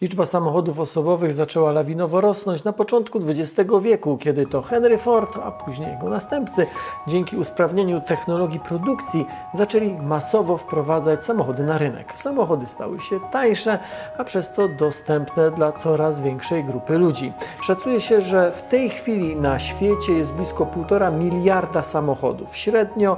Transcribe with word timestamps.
Liczba 0.00 0.26
samochodów 0.26 0.80
osobowych 0.80 1.34
zaczęła 1.34 1.72
lawinowo 1.72 2.20
rosnąć 2.20 2.64
na 2.64 2.72
początku 2.72 3.18
XX 3.18 3.70
wieku, 3.82 4.18
kiedy 4.18 4.46
to 4.46 4.62
Henry 4.62 4.98
Ford, 4.98 5.38
a 5.44 5.50
później 5.50 5.92
jego 5.92 6.08
następcy, 6.08 6.66
dzięki 7.06 7.36
usprawnieniu 7.36 8.00
technologii 8.00 8.60
produkcji, 8.60 9.26
zaczęli 9.54 9.92
masowo 9.92 10.56
wprowadzać 10.56 11.24
samochody 11.24 11.62
na 11.62 11.78
rynek. 11.78 12.12
Samochody 12.18 12.66
stały 12.66 13.00
się 13.00 13.20
tańsze, 13.32 13.78
a 14.18 14.24
przez 14.24 14.52
to 14.52 14.68
dostępne 14.68 15.50
dla 15.50 15.72
coraz 15.72 16.20
większej 16.20 16.64
grupy 16.64 16.98
ludzi. 16.98 17.32
Szacuje 17.62 18.00
się, 18.00 18.20
że 18.20 18.52
w 18.52 18.62
tej 18.62 18.90
chwili 18.90 19.36
na 19.36 19.58
świecie 19.58 20.12
jest 20.12 20.34
blisko 20.34 20.64
1,5 20.64 21.18
miliarda 21.18 21.82
samochodów. 21.82 22.56
Średnio 22.56 23.16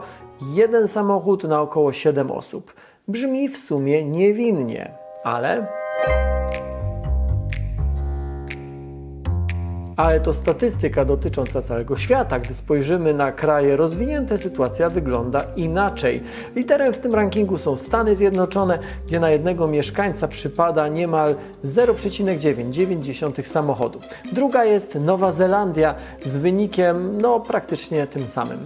jeden 0.55 0.89
samochód 0.89 1.45
na 1.45 1.61
około 1.61 1.93
7 1.93 2.31
osób. 2.31 2.75
Brzmi 3.09 3.49
w 3.49 3.59
sumie 3.59 4.05
niewinnie, 4.05 4.95
ale. 5.25 5.67
Música 6.09 6.80
ale 9.97 10.21
to 10.21 10.35
statystyka 10.35 11.05
dotycząca 11.05 11.63
całego 11.63 11.97
świata. 11.97 12.39
Gdy 12.39 12.55
spojrzymy 12.55 13.15
na 13.15 13.33
kraje 13.33 13.77
rozwinięte, 13.77 14.39
sytuacja 14.39 14.91
wygląda 14.91 15.45
inaczej. 15.57 16.23
Literem 16.57 16.93
w 16.93 16.99
tym 16.99 17.15
rankingu 17.15 17.59
są 17.59 17.77
Stany 17.77 18.17
Zjednoczone, 18.17 18.79
gdzie 19.07 19.21
na 19.21 19.31
jednego 19.31 19.67
mieszkańca 19.67 20.29
przypada 20.29 20.89
niemal 20.89 21.35
0,9 21.65 23.45
samochodu. 23.45 24.01
Druga 24.33 24.65
jest 24.65 24.95
Nowa 24.95 25.33
Zelandia 25.33 25.95
z 26.25 26.37
wynikiem 26.37 27.19
no, 27.21 27.41
praktycznie 27.41 28.07
tym 28.07 28.29
samym. 28.29 28.59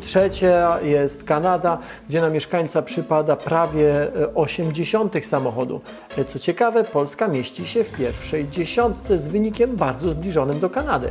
Trzecia 0.00 0.80
jest 0.80 1.24
Kanada, 1.24 1.78
gdzie 2.08 2.20
na 2.20 2.30
mieszkańca 2.30 2.82
przypada 2.82 3.36
prawie 3.36 4.08
80 4.34 5.26
samochodu. 5.26 5.80
Co 6.28 6.38
ciekawe, 6.38 6.84
Polska 6.84 7.28
mieści 7.28 7.66
się 7.66 7.84
w 7.84 7.96
pierwszej 7.96 8.48
dziesiątce 8.48 9.18
z 9.18 9.28
wynikiem 9.28 9.76
bardzo 9.76 10.10
zbliżonym 10.10 10.43
do 10.52 10.70
Kanady. 10.70 11.10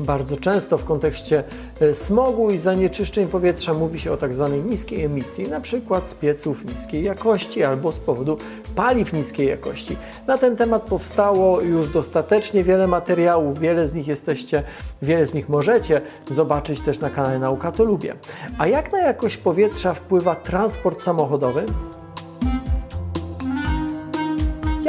Bardzo 0.00 0.36
często 0.36 0.78
w 0.78 0.84
kontekście 0.84 1.44
e, 1.80 1.94
smogu 1.94 2.50
i 2.50 2.58
zanieczyszczeń 2.58 3.26
powietrza 3.26 3.74
mówi 3.74 4.00
się 4.00 4.12
o 4.12 4.16
tak 4.16 4.34
zwanej 4.34 4.62
niskiej 4.62 5.04
emisji, 5.04 5.48
na 5.48 5.60
przykład 5.60 6.08
z 6.08 6.14
pieców 6.14 6.64
niskiej 6.64 7.04
jakości 7.04 7.64
albo 7.64 7.92
z 7.92 7.98
powodu 7.98 8.38
paliw 8.74 9.12
niskiej 9.12 9.48
jakości. 9.48 9.96
Na 10.26 10.38
ten 10.38 10.56
temat 10.56 10.82
powstało 10.82 11.60
już 11.60 11.90
dostatecznie 11.90 12.64
wiele 12.64 12.86
materiałów, 12.86 13.58
wiele 13.58 13.86
z 13.86 13.94
nich 13.94 14.08
jesteście, 14.08 14.62
wiele 15.02 15.26
z 15.26 15.34
nich 15.34 15.48
możecie 15.48 16.00
zobaczyć 16.30 16.80
też 16.80 17.00
na 17.00 17.10
kanale 17.10 17.38
Nauka 17.38 17.72
to 17.72 17.84
Lubię. 17.84 18.14
A 18.58 18.66
jak 18.66 18.92
na 18.92 18.98
jakość 18.98 19.36
powietrza 19.36 19.94
wpływa 19.94 20.34
transport 20.34 21.02
samochodowy? 21.02 21.64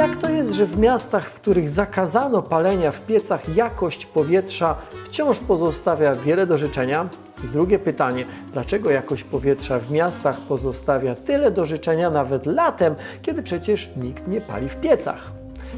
Jak 0.00 0.16
to 0.16 0.30
jest, 0.30 0.52
że 0.52 0.66
w 0.66 0.78
miastach, 0.78 1.24
w 1.24 1.34
których 1.34 1.70
zakazano 1.70 2.42
palenia 2.42 2.92
w 2.92 3.06
piecach, 3.06 3.56
jakość 3.56 4.06
powietrza 4.06 4.76
wciąż 5.04 5.38
pozostawia 5.38 6.14
wiele 6.14 6.46
do 6.46 6.58
życzenia? 6.58 7.08
I 7.44 7.48
drugie 7.48 7.78
pytanie, 7.78 8.24
dlaczego 8.52 8.90
jakość 8.90 9.24
powietrza 9.24 9.78
w 9.78 9.90
miastach 9.90 10.40
pozostawia 10.40 11.14
tyle 11.14 11.50
do 11.50 11.66
życzenia 11.66 12.10
nawet 12.10 12.46
latem, 12.46 12.94
kiedy 13.22 13.42
przecież 13.42 13.90
nikt 13.96 14.28
nie 14.28 14.40
pali 14.40 14.68
w 14.68 14.76
piecach? 14.76 15.32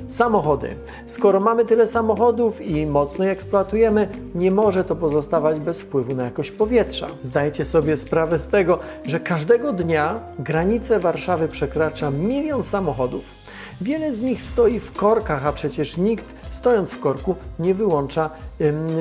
Samochody. 0.09 0.75
Skoro 1.07 1.41
mamy 1.41 1.65
tyle 1.65 1.87
samochodów 1.87 2.61
i 2.61 2.87
mocno 2.87 3.25
je 3.25 3.31
eksploatujemy, 3.31 4.09
nie 4.35 4.51
może 4.51 4.85
to 4.85 4.97
pozostawać 4.97 5.61
bez 5.61 5.81
wpływu 5.81 6.15
na 6.15 6.25
jakość 6.25 6.51
powietrza. 6.51 7.07
Zdajecie 7.25 7.65
sobie 7.65 7.97
sprawę 7.97 8.39
z 8.39 8.49
tego, 8.49 8.79
że 9.07 9.21
każdego 9.21 9.73
dnia 9.73 10.21
granice 10.39 11.01
Warszawy 11.01 11.49
przekracza 11.49 12.11
milion 12.11 12.65
samochodów. 12.65 13.42
Wiele 13.81 14.15
z 14.15 14.23
nich 14.23 14.43
stoi 14.43 14.81
w 14.81 14.93
korkach, 14.93 15.47
a 15.47 15.53
przecież 15.53 15.97
nikt 15.97 16.25
stojąc 16.53 16.91
w 16.91 17.01
korku 17.01 17.37
nie 17.59 17.75
wyłącza 17.75 18.31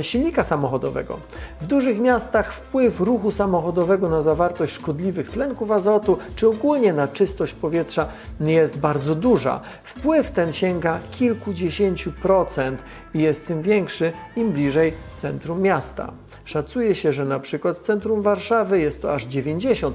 silnika 0.02 0.44
samochodowego. 0.44 1.18
W 1.62 1.68
dużych 1.68 2.00
miastach 2.00 2.54
wpływ 2.54 3.00
ruchu 3.00 3.32
samochodowego 3.32 4.10
na 4.10 4.22
zawartość 4.22 4.74
szkodliwych 4.74 5.32
tlenków 5.32 5.72
azotu 5.72 6.18
czy 6.36 6.48
ogólnie 6.48 6.94
na 6.94 7.08
czystość 7.08 7.54
powietrza 7.54 8.08
jest 8.40 8.80
bardzo 8.80 9.16
duża. 9.16 9.60
Wpływ 9.84 10.32
ten 10.32 10.52
sięga 10.52 11.00
kilkudziesięciu 11.12 12.12
procent 12.12 12.84
i 13.14 13.20
jest 13.20 13.48
tym 13.48 13.62
większy 13.62 14.14
im 14.36 14.52
bliżej 14.52 14.94
centrum 15.22 15.62
miasta. 15.62 16.12
Szacuje 16.46 16.96
się, 16.96 17.14
że 17.14 17.26
na 17.26 17.40
przykład 17.40 17.78
w 17.78 17.82
centrum 17.82 18.22
Warszawy 18.22 18.80
jest 18.80 19.02
to 19.02 19.14
aż 19.14 19.28
90%. 19.28 19.92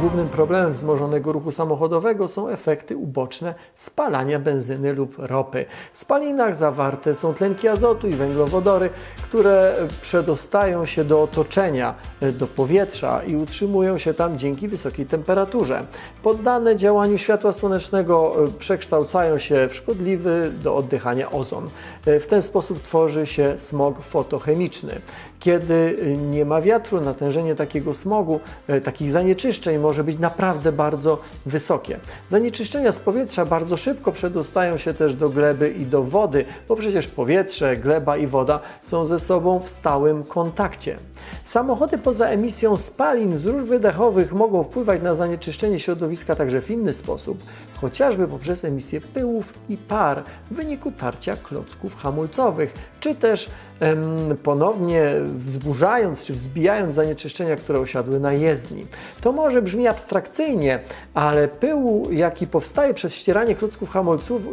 Głównym 0.00 0.28
problemem 0.28 0.72
wzmożonego 0.72 1.32
ruchu 1.32 1.50
samochodowego 1.50 2.28
są 2.28 2.48
efekty 2.48 2.96
uboczne 2.96 3.54
spalania 3.74 4.38
benzyny 4.38 4.92
lub 4.92 5.14
ropy. 5.18 5.64
W 5.92 5.98
spalinach 5.98 6.56
zawarte 6.56 7.14
są 7.14 7.34
tlenki 7.34 7.68
azotu 7.68 8.08
i 8.08 8.12
węglowodory, 8.12 8.90
które 9.22 9.74
przedostają 10.02 10.86
się 10.86 11.04
do 11.04 11.22
otoczenia, 11.22 11.94
do 12.32 12.46
powietrza 12.46 13.22
i 13.22 13.36
utrzymują 13.36 13.98
się 13.98 14.14
tam 14.14 14.38
dzięki 14.38 14.68
wysokiej 14.68 15.06
temperaturze. 15.06 15.82
Poddane 16.22 16.76
działaniu 16.76 17.18
światła 17.18 17.52
słonecznego 17.52 18.36
przekształcają 18.58 19.38
się 19.38 19.68
w 19.68 19.74
szkodliwy 19.74 20.52
do 20.62 20.76
oddychania 20.76 21.30
ozon. 21.30 21.68
W 22.06 22.26
ten 22.26 22.42
sposób 22.42 22.82
tworzy 22.82 23.26
się 23.26 23.58
smog 23.58 24.02
fotochemiczny. 24.02 25.00
Kiedy 25.40 25.96
nie 26.30 26.44
ma 26.44 26.60
wiatru, 26.60 27.00
natężenie 27.00 27.54
takiego 27.54 27.94
smogu, 27.94 28.40
takich 28.84 29.10
zanieczyszczeń 29.10 29.78
może 29.78 30.04
być 30.04 30.18
naprawdę 30.18 30.72
bardzo 30.72 31.18
wysokie. 31.46 31.98
Zanieczyszczenia 32.28 32.92
z 32.92 32.98
powietrza 32.98 33.44
bardzo 33.44 33.76
szybko 33.76 34.12
przedostają 34.12 34.78
się 34.78 34.94
też 34.94 35.14
do 35.14 35.28
gleby 35.28 35.70
i 35.70 35.86
do 35.86 36.02
wody, 36.02 36.44
bo 36.68 36.76
przecież 36.76 37.06
powietrze, 37.06 37.76
gleba 37.76 38.16
i 38.16 38.26
woda 38.26 38.60
są 38.82 39.06
ze 39.06 39.18
sobą 39.18 39.60
w 39.60 39.68
stałym 39.68 40.24
kontakcie. 40.24 40.96
Samochody 41.44 41.98
poza 42.08 42.26
emisją 42.26 42.76
spalin 42.76 43.38
z 43.38 43.44
róż 43.44 43.62
wydechowych 43.62 44.32
mogą 44.32 44.62
wpływać 44.62 45.02
na 45.02 45.14
zanieczyszczenie 45.14 45.80
środowiska 45.80 46.36
także 46.36 46.60
w 46.60 46.70
inny 46.70 46.92
sposób, 46.92 47.38
chociażby 47.80 48.28
poprzez 48.28 48.64
emisję 48.64 49.00
pyłów 49.00 49.52
i 49.68 49.76
par 49.76 50.24
w 50.50 50.54
wyniku 50.54 50.92
tarcia 50.92 51.36
klocków 51.36 51.96
hamulcowych, 51.96 52.74
czy 53.00 53.14
też 53.14 53.50
em, 53.80 54.36
ponownie 54.42 55.12
wzburzając 55.24 56.24
czy 56.24 56.32
wzbijając 56.32 56.94
zanieczyszczenia, 56.94 57.56
które 57.56 57.80
osiadły 57.80 58.20
na 58.20 58.32
jezdni. 58.32 58.86
To 59.20 59.32
może 59.32 59.62
brzmi 59.62 59.86
abstrakcyjnie, 59.88 60.80
ale 61.14 61.48
pyłu, 61.48 62.12
jaki 62.12 62.46
powstaje 62.46 62.94
przez 62.94 63.14
ścieranie 63.14 63.54
klocków 63.54 63.90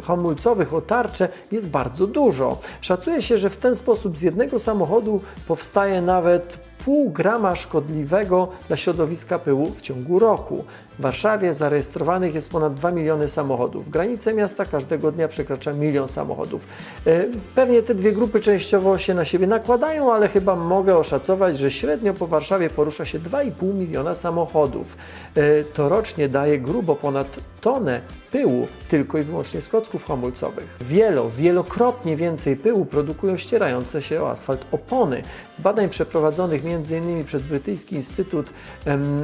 hamulcowych 0.04 0.74
o 0.74 0.82
tarczę, 0.82 1.30
jest 1.52 1.68
bardzo 1.68 2.08
dużo. 2.08 2.58
Szacuje 2.82 3.22
się, 3.22 3.38
że 3.38 3.50
w 3.50 3.58
ten 3.58 3.76
sposób 3.76 4.18
z 4.18 4.22
jednego 4.22 4.60
samochodu 4.60 5.22
powstaje 5.48 6.02
nawet 6.02 6.75
pół 6.86 7.10
grama 7.10 7.56
szkodliwego 7.56 8.48
dla 8.68 8.78
środowiska 8.78 9.40
pyłu 9.40 9.72
w 9.72 9.82
ciągu 9.82 10.20
roku. 10.20 10.64
W 11.00 11.02
Warszawie 11.02 11.54
zarejestrowanych 11.54 12.36
jest 12.36 12.52
ponad 12.52 12.74
2 12.74 12.92
miliony 12.92 13.30
samochodów. 13.30 13.90
Granice 13.90 14.34
miasta 14.34 14.66
każdego 14.66 15.12
dnia 15.12 15.28
przekracza 15.28 15.74
milion 15.74 16.08
samochodów. 16.08 16.68
E, 17.08 17.26
pewnie 17.56 17.84
te 17.84 17.96
dwie 17.96 18.12
grupy 18.12 18.42
częściowo 18.42 18.98
się 18.98 19.14
na 19.14 19.26
siebie 19.26 19.48
nakładają, 19.48 20.14
ale 20.14 20.28
chyba 20.28 20.56
mogę 20.56 20.98
oszacować, 20.98 21.58
że 21.58 21.72
średnio 21.72 22.14
po 22.14 22.28
Warszawie 22.28 22.70
porusza 22.70 23.06
się 23.06 23.20
2,5 23.20 23.74
miliona 23.74 24.16
samochodów. 24.16 24.98
E, 25.36 25.64
to 25.64 25.90
rocznie 25.90 26.30
daje 26.30 26.60
grubo 26.60 26.96
ponad 26.96 27.28
tonę 27.66 28.02
pyłu 28.32 28.68
tylko 28.90 29.18
i 29.18 29.24
wyłącznie 29.24 29.62
z 29.62 29.70
kocków 29.70 30.06
hamulcowych. 30.06 30.68
Wielo, 30.82 31.30
wielokrotnie 31.30 32.16
więcej 32.16 32.56
pyłu 32.56 32.86
produkują 32.86 33.38
ścierające 33.38 34.02
się 34.02 34.24
o 34.24 34.30
asfalt 34.30 34.66
opony. 34.72 35.24
Z 35.58 35.62
badań 35.62 35.90
przeprowadzonych 35.90 36.62
m.in. 36.66 37.24
przez 37.24 37.42
brytyjski 37.42 37.96
Instytut 37.96 38.50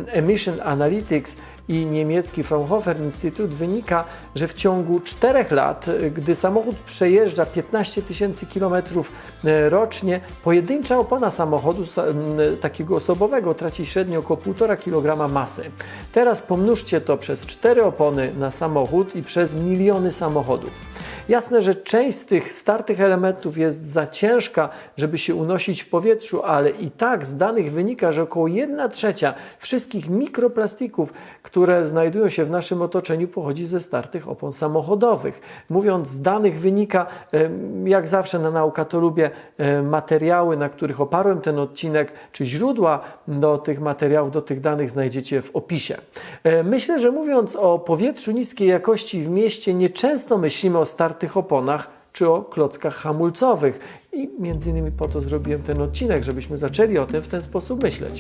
Emission 0.08 0.62
Analytics 0.64 1.36
i 1.72 1.86
niemiecki 1.86 2.44
Fraunhofer 2.44 3.00
Institut 3.00 3.50
wynika, 3.54 4.06
że 4.36 4.48
w 4.48 4.54
ciągu 4.54 5.00
4 5.00 5.46
lat, 5.52 5.86
gdy 6.16 6.36
samochód 6.36 6.76
przejeżdża 6.76 7.46
15 7.46 8.02
tysięcy 8.02 8.46
kilometrów 8.46 9.12
e, 9.46 9.70
rocznie, 9.70 10.22
pojedyncza 10.44 10.98
opona 10.98 11.30
samochodu 11.30 11.84
takiego 12.62 12.96
osobowego 12.96 13.54
traci 13.54 13.86
średnio 13.86 14.20
około 14.20 14.40
1,5 14.40 14.78
kg 14.78 15.34
masy. 15.34 15.64
Teraz 16.12 16.42
pomnóżcie 16.42 17.02
to 17.02 17.18
przez 17.18 17.42
4 17.42 17.84
opony 17.84 18.32
na 18.40 18.52
samochód 18.52 19.16
i 19.16 19.24
przez 19.24 19.56
miliony 19.56 20.12
samochodów. 20.12 20.72
Jasne, 21.30 21.62
że 21.62 21.76
część 21.76 22.18
z 22.18 22.26
tych 22.26 22.52
startych 22.52 23.02
elementów 23.02 23.58
jest 23.58 23.92
za 23.92 24.08
ciężka, 24.08 24.70
żeby 24.98 25.18
się 25.18 25.36
unosić 25.36 25.82
w 25.82 25.90
powietrzu, 25.90 26.44
ale 26.44 26.70
i 26.70 26.92
tak 26.92 27.26
z 27.26 27.38
danych 27.38 27.72
wynika, 27.72 28.12
że 28.12 28.24
około 28.24 28.48
1 28.48 28.90
trzecia 28.90 29.34
wszystkich 29.60 30.10
mikroplastików, 30.10 31.14
które 31.44 31.61
znajdują 31.84 32.30
się 32.30 32.46
w 32.46 32.50
naszym 32.50 32.82
otoczeniu, 32.82 33.28
pochodzi 33.28 33.66
ze 33.66 33.80
startych 33.80 34.30
opon 34.30 34.54
samochodowych. 34.54 35.42
Mówiąc 35.70 36.10
z 36.10 36.22
danych 36.22 36.60
wynika, 36.60 37.06
jak 37.86 38.08
zawsze 38.08 38.40
na 38.40 38.52
nauka 38.52 38.86
to 38.86 39.00
lubię, 39.00 39.32
materiały, 39.84 40.58
na 40.58 40.70
których 40.70 41.02
oparłem 41.02 41.42
ten 41.42 41.60
odcinek, 41.60 42.14
czy 42.32 42.46
źródła 42.46 43.00
do 43.28 43.58
tych 43.58 43.82
materiałów, 43.82 44.32
do 44.32 44.42
tych 44.42 44.62
danych 44.62 44.90
znajdziecie 44.90 45.42
w 45.42 45.56
opisie. 45.56 45.98
Myślę, 46.64 47.00
że 47.00 47.12
mówiąc 47.12 47.56
o 47.56 47.80
powietrzu 47.80 48.32
niskiej 48.32 48.68
jakości 48.68 49.24
w 49.24 49.30
mieście, 49.30 49.74
nieczęsto 49.74 50.38
myślimy 50.38 50.78
o 50.78 50.86
startych 50.86 51.38
oponach 51.38 51.88
czy 52.14 52.30
o 52.30 52.42
klockach 52.42 52.96
hamulcowych. 52.96 53.80
I 54.14 54.30
między 54.40 54.70
innymi 54.70 54.92
po 54.92 55.08
to 55.08 55.22
zrobiłem 55.22 55.62
ten 55.64 55.82
odcinek, 55.82 56.24
żebyśmy 56.24 56.58
zaczęli 56.58 56.98
o 56.98 57.06
tym 57.06 57.22
w 57.22 57.28
ten 57.28 57.42
sposób 57.42 57.84
myśleć. 57.84 58.20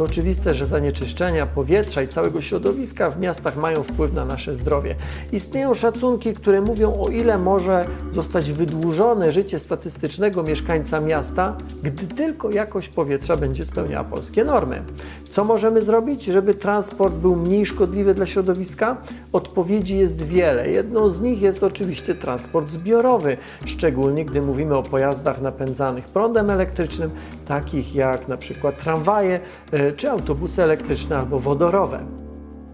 To 0.00 0.04
oczywiste, 0.04 0.54
że 0.54 0.66
zanieczyszczenia 0.66 1.46
powietrza 1.46 2.02
i 2.02 2.08
całego 2.08 2.40
środowiska 2.40 3.10
w 3.10 3.20
miastach 3.20 3.56
mają 3.56 3.82
wpływ 3.82 4.12
na 4.12 4.24
nasze 4.24 4.56
zdrowie. 4.56 4.96
Istnieją 5.32 5.74
szacunki, 5.74 6.34
które 6.34 6.60
mówią, 6.60 7.00
o 7.00 7.08
ile 7.08 7.38
może 7.38 7.86
zostać 8.12 8.52
wydłużone 8.52 9.32
życie 9.32 9.58
statystycznego 9.58 10.42
mieszkańca 10.42 11.00
miasta, 11.00 11.56
gdy 11.82 12.06
tylko 12.06 12.50
jakość 12.50 12.88
powietrza 12.88 13.36
będzie 13.36 13.64
spełniała 13.64 14.04
polskie 14.04 14.44
normy. 14.44 14.82
Co 15.30 15.44
możemy 15.44 15.82
zrobić, 15.82 16.24
żeby 16.24 16.54
transport 16.54 17.14
był 17.14 17.36
mniej 17.36 17.66
szkodliwy 17.66 18.14
dla 18.14 18.26
środowiska? 18.26 18.96
Odpowiedzi 19.32 19.98
jest 19.98 20.22
wiele. 20.22 20.70
Jedną 20.70 21.10
z 21.10 21.20
nich 21.20 21.42
jest 21.42 21.62
oczywiście 21.62 22.14
transport 22.14 22.70
zbiorowy, 22.70 23.36
szczególnie 23.66 24.24
gdy 24.24 24.42
mówimy 24.42 24.76
o 24.76 24.82
pojazdach 24.82 25.40
napędzanych 25.40 26.04
prądem 26.04 26.50
elektrycznym, 26.50 27.10
takich 27.46 27.94
jak 27.94 28.28
na 28.28 28.36
przykład 28.36 28.82
tramwaje 28.82 29.40
e, 29.72 29.89
czy 29.92 30.10
autobusy 30.10 30.62
elektryczne 30.62 31.18
albo 31.18 31.38
wodorowe. 31.38 32.00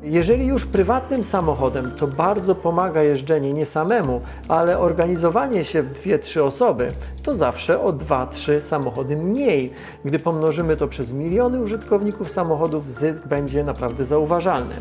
Jeżeli 0.03 0.47
już 0.47 0.67
prywatnym 0.67 1.25
samochodem, 1.25 1.91
to 1.91 2.07
bardzo 2.07 2.55
pomaga 2.55 3.03
jeżdżenie 3.03 3.53
nie 3.53 3.67
samemu, 3.67 4.21
ale 4.49 4.79
organizowanie 4.79 5.65
się 5.65 5.83
w 5.83 5.93
dwie, 5.93 6.19
trzy 6.19 6.45
osoby 6.45 6.89
to 7.27 7.35
zawsze 7.35 7.83
o 7.83 7.93
dwa, 7.93 8.27
trzy 8.27 8.63
samochody 8.63 9.17
mniej. 9.17 9.73
Gdy 10.05 10.19
pomnożymy 10.19 10.77
to 10.77 10.89
przez 10.89 11.13
miliony 11.13 11.61
użytkowników 11.61 12.31
samochodów, 12.31 12.93
zysk 12.93 13.27
będzie 13.27 13.65
naprawdę 13.65 14.05
zauważalny. 14.05 14.75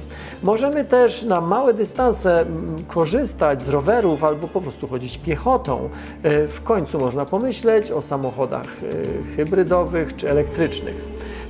Możemy 0.43 0.85
też 0.85 1.23
na 1.23 1.41
małe 1.41 1.73
dystanse 1.73 2.41
mm, 2.41 2.75
korzystać 2.87 3.63
z 3.63 3.69
rowerów 3.69 4.23
albo 4.23 4.47
po 4.47 4.61
prostu 4.61 4.87
chodzić 4.87 5.17
piechotą. 5.17 5.89
E, 6.23 6.47
w 6.47 6.63
końcu 6.63 6.99
można 6.99 7.25
pomyśleć 7.25 7.91
o 7.91 8.01
samochodach 8.01 8.67
e, 8.67 9.35
hybrydowych 9.35 10.15
czy 10.15 10.29
elektrycznych. 10.29 10.95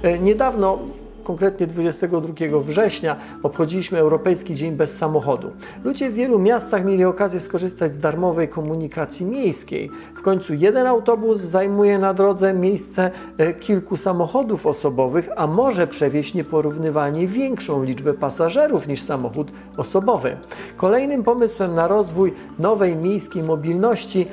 E, 0.06 0.20
niedawno 0.20 0.80
konkretnie 1.24 1.68
22 1.68 2.60
września 2.60 3.16
obchodziliśmy 3.44 4.00
Europejski 4.00 4.56
Dzień 4.56 4.72
Bez 4.72 4.98
Samochodu. 4.98 5.52
Ludzie 5.84 6.10
w 6.10 6.14
wielu 6.14 6.40
miastach 6.40 6.86
mieli 6.86 7.06
okazję 7.06 7.40
skorzystać 7.40 7.94
z 7.94 8.00
darmowej 8.00 8.48
komunikacji 8.48 9.26
miejskiej. 9.26 9.92
W 10.16 10.22
końcu 10.22 10.54
jeden 10.54 10.88
autobus 10.88 11.40
zajmuje 11.40 12.00
na 12.00 12.14
drodze 12.14 12.54
miejsce 12.54 13.12
e, 13.38 13.54
kilku 13.54 13.98
samochodów 13.98 14.66
osobowych, 14.66 15.30
a 15.36 15.48
może 15.48 15.88
przewieźć 15.88 16.34
nieporównywalnie 16.34 17.28
większą 17.28 17.84
liczbę 17.84 18.14
pasażerów 18.14 18.88
niż 18.88 19.02
samochód 19.02 19.52
osobowy. 19.78 20.38
Kolejnym 20.78 21.24
pomysłem 21.24 21.76
na 21.76 21.88
rozwój 21.88 22.34
nowej 22.60 22.96
miejskiej 22.96 23.44
mobilności, 23.44 24.28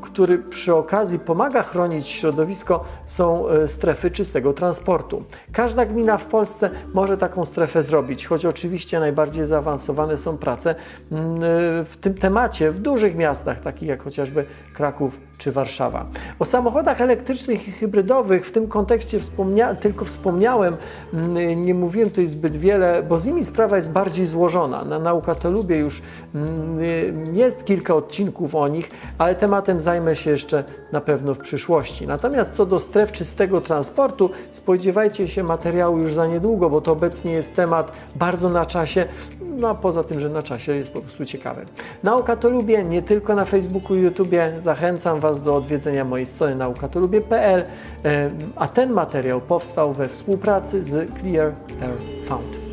który 0.00 0.38
przy 0.38 0.74
okazji 0.74 1.18
pomaga 1.18 1.62
chronić 1.62 2.08
środowisko, 2.08 2.84
są 3.06 3.48
e, 3.48 3.68
strefy 3.68 4.10
czystego 4.10 4.52
transportu. 4.52 5.22
Każda 5.52 5.86
gmina 5.86 6.18
w 6.18 6.26
Polsce 6.26 6.70
może 6.94 7.18
taką 7.18 7.44
strefę 7.44 7.82
zrobić, 7.82 8.26
choć 8.26 8.46
oczywiście 8.46 9.00
najbardziej 9.00 9.46
zaawansowane 9.46 10.18
są 10.18 10.38
prace 10.38 10.74
mm, 11.12 11.36
w 11.84 11.96
tym 12.00 12.14
temacie 12.14 12.70
w 12.70 12.80
dużych 12.80 13.16
miastach, 13.16 13.60
takich 13.60 13.88
jak 13.88 14.02
chociażby 14.02 14.44
Kraków 14.74 15.20
czy 15.38 15.52
Warszawa. 15.52 16.06
O 16.38 16.44
samochodach 16.44 17.00
elektrycznych 17.00 17.68
i 17.68 17.72
hybrydowych 17.72 18.46
w 18.46 18.52
tym 18.52 18.68
kontekście 18.68 19.20
wspomnia 19.20 19.74
tylko 19.74 20.04
wspomniałem, 20.04 20.76
mm, 21.14 21.62
nie 21.62 21.74
mówiłem 21.74 22.10
tutaj 22.10 22.26
zbyt 22.26 22.56
wiele, 22.56 23.02
bo 23.02 23.18
z 23.18 23.26
nimi 23.26 23.44
sprawa 23.44 23.76
jest 23.76 23.92
bardziej 23.92 24.26
złożona. 24.26 24.84
Na 24.84 24.98
Nauka 24.98 25.34
to 25.34 25.50
lubię 25.50 25.76
już 25.76 26.02
mm, 26.34 27.34
jest 27.34 27.64
kilka 27.64 27.94
odcinków 27.94 28.39
o 28.52 28.68
nich, 28.68 28.90
ale 29.18 29.34
tematem 29.34 29.80
zajmę 29.80 30.16
się 30.16 30.30
jeszcze 30.30 30.64
na 30.92 31.00
pewno 31.00 31.34
w 31.34 31.38
przyszłości. 31.38 32.06
Natomiast 32.06 32.52
co 32.52 32.66
do 32.66 32.80
stref 32.80 33.12
czystego 33.12 33.60
transportu, 33.60 34.30
spodziewajcie 34.52 35.28
się 35.28 35.42
materiału 35.42 35.98
już 35.98 36.14
za 36.14 36.26
niedługo, 36.26 36.70
bo 36.70 36.80
to 36.80 36.92
obecnie 36.92 37.32
jest 37.32 37.56
temat 37.56 37.92
bardzo 38.16 38.48
na 38.48 38.66
czasie, 38.66 39.06
no 39.40 39.68
a 39.68 39.74
poza 39.74 40.04
tym, 40.04 40.20
że 40.20 40.28
na 40.28 40.42
czasie 40.42 40.76
jest 40.76 40.92
po 40.92 41.00
prostu 41.00 41.24
ciekawy. 41.24 41.64
Nauka 42.02 42.36
to 42.36 42.50
lubię 42.50 42.84
nie 42.84 43.02
tylko 43.02 43.34
na 43.34 43.44
Facebooku 43.44 43.96
i 43.96 44.00
YouTubie. 44.00 44.52
Zachęcam 44.60 45.20
Was 45.20 45.42
do 45.42 45.56
odwiedzenia 45.56 46.04
mojej 46.04 46.26
strony 46.26 46.54
naukatolubie.pl, 46.54 47.64
a 48.56 48.68
ten 48.68 48.92
materiał 48.92 49.40
powstał 49.40 49.92
we 49.92 50.08
współpracy 50.08 50.84
z 50.84 51.10
Clear 51.20 51.52
Air 51.82 51.96
Found. 52.28 52.69